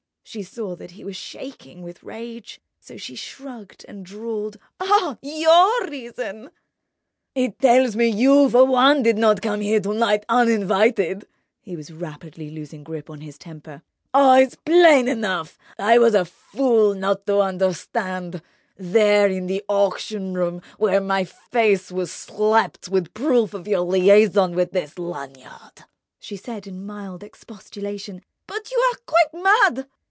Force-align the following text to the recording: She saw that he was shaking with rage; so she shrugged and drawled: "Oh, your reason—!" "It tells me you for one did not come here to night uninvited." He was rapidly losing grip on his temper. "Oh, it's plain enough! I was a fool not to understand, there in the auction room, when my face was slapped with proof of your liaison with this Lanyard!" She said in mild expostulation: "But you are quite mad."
She 0.23 0.43
saw 0.43 0.77
that 0.77 0.91
he 0.91 1.03
was 1.03 1.17
shaking 1.17 1.81
with 1.81 2.03
rage; 2.03 2.61
so 2.79 2.95
she 2.95 3.15
shrugged 3.15 3.83
and 3.89 4.05
drawled: 4.05 4.55
"Oh, 4.79 5.17
your 5.21 5.89
reason—!" 5.89 6.51
"It 7.35 7.59
tells 7.59 7.97
me 7.97 8.07
you 8.07 8.49
for 8.49 8.63
one 8.63 9.03
did 9.03 9.17
not 9.17 9.41
come 9.41 9.59
here 9.59 9.81
to 9.81 9.93
night 9.93 10.23
uninvited." 10.29 11.27
He 11.61 11.75
was 11.75 11.91
rapidly 11.91 12.49
losing 12.49 12.85
grip 12.85 13.09
on 13.09 13.19
his 13.19 13.37
temper. 13.37 13.81
"Oh, 14.13 14.35
it's 14.35 14.55
plain 14.55 15.09
enough! 15.09 15.57
I 15.77 15.97
was 15.97 16.13
a 16.15 16.23
fool 16.23 16.93
not 16.95 17.25
to 17.25 17.41
understand, 17.41 18.41
there 18.77 19.27
in 19.27 19.47
the 19.47 19.61
auction 19.67 20.33
room, 20.33 20.61
when 20.77 21.05
my 21.07 21.25
face 21.25 21.91
was 21.91 22.09
slapped 22.09 22.87
with 22.87 23.13
proof 23.13 23.53
of 23.53 23.67
your 23.67 23.81
liaison 23.81 24.55
with 24.55 24.71
this 24.71 24.97
Lanyard!" 24.97 25.83
She 26.21 26.37
said 26.37 26.67
in 26.67 26.85
mild 26.85 27.21
expostulation: 27.21 28.21
"But 28.47 28.71
you 28.71 28.79
are 28.93 28.97
quite 29.05 29.43
mad." 29.43 29.89